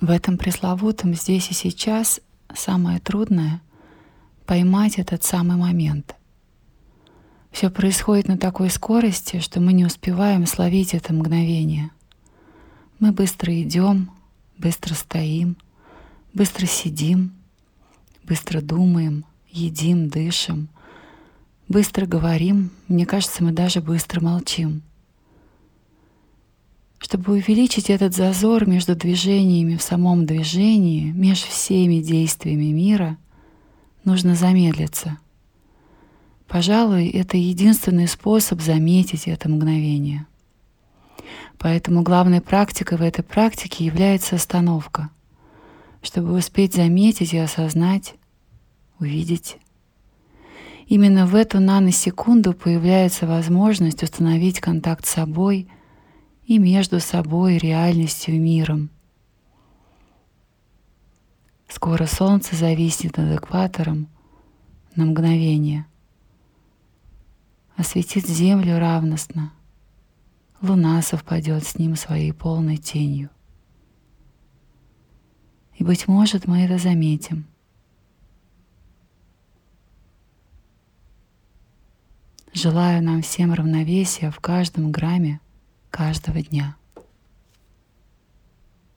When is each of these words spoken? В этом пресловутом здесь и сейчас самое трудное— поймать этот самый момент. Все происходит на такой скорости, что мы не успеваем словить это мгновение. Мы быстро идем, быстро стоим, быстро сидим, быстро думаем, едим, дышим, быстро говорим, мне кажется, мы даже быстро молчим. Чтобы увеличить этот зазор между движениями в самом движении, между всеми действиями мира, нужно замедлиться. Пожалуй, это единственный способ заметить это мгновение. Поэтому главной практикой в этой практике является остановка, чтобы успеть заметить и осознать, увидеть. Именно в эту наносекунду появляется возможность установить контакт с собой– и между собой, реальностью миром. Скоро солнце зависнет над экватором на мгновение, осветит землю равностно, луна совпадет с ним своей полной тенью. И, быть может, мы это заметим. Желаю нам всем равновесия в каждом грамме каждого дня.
В 0.00 0.08
этом 0.08 0.38
пресловутом 0.38 1.14
здесь 1.14 1.50
и 1.50 1.54
сейчас 1.54 2.20
самое 2.54 3.00
трудное— 3.00 3.60
поймать 4.46 4.98
этот 4.98 5.24
самый 5.24 5.58
момент. 5.58 6.16
Все 7.50 7.68
происходит 7.68 8.26
на 8.26 8.38
такой 8.38 8.70
скорости, 8.70 9.40
что 9.40 9.60
мы 9.60 9.74
не 9.74 9.84
успеваем 9.84 10.46
словить 10.46 10.94
это 10.94 11.12
мгновение. 11.12 11.90
Мы 12.98 13.12
быстро 13.12 13.60
идем, 13.60 14.10
быстро 14.56 14.94
стоим, 14.94 15.58
быстро 16.32 16.64
сидим, 16.64 17.34
быстро 18.24 18.62
думаем, 18.62 19.26
едим, 19.50 20.08
дышим, 20.08 20.68
быстро 21.68 22.06
говорим, 22.06 22.70
мне 22.88 23.04
кажется, 23.04 23.44
мы 23.44 23.52
даже 23.52 23.82
быстро 23.82 24.22
молчим. 24.22 24.82
Чтобы 27.00 27.32
увеличить 27.32 27.88
этот 27.88 28.14
зазор 28.14 28.68
между 28.68 28.94
движениями 28.94 29.76
в 29.76 29.82
самом 29.82 30.26
движении, 30.26 31.10
между 31.10 31.48
всеми 31.48 32.00
действиями 32.00 32.72
мира, 32.72 33.16
нужно 34.04 34.34
замедлиться. 34.34 35.16
Пожалуй, 36.46 37.08
это 37.08 37.38
единственный 37.38 38.06
способ 38.06 38.60
заметить 38.60 39.28
это 39.28 39.48
мгновение. 39.48 40.26
Поэтому 41.58 42.02
главной 42.02 42.42
практикой 42.42 42.98
в 42.98 43.02
этой 43.02 43.22
практике 43.22 43.86
является 43.86 44.36
остановка, 44.36 45.08
чтобы 46.02 46.34
успеть 46.36 46.74
заметить 46.74 47.32
и 47.32 47.38
осознать, 47.38 48.14
увидеть. 48.98 49.56
Именно 50.86 51.26
в 51.26 51.34
эту 51.34 51.60
наносекунду 51.60 52.52
появляется 52.52 53.26
возможность 53.26 54.02
установить 54.02 54.60
контакт 54.60 55.06
с 55.06 55.10
собой– 55.10 55.66
и 56.50 56.58
между 56.58 56.98
собой, 56.98 57.58
реальностью 57.58 58.40
миром. 58.40 58.90
Скоро 61.68 62.06
солнце 62.06 62.56
зависнет 62.56 63.16
над 63.18 63.38
экватором 63.38 64.08
на 64.96 65.04
мгновение, 65.04 65.86
осветит 67.76 68.26
землю 68.26 68.80
равностно, 68.80 69.52
луна 70.60 71.00
совпадет 71.02 71.62
с 71.62 71.78
ним 71.78 71.94
своей 71.94 72.32
полной 72.32 72.78
тенью. 72.78 73.30
И, 75.76 75.84
быть 75.84 76.08
может, 76.08 76.48
мы 76.48 76.62
это 76.62 76.78
заметим. 76.78 77.46
Желаю 82.52 83.04
нам 83.04 83.22
всем 83.22 83.52
равновесия 83.52 84.32
в 84.32 84.40
каждом 84.40 84.90
грамме 84.90 85.40
каждого 85.90 86.42
дня. 86.42 86.76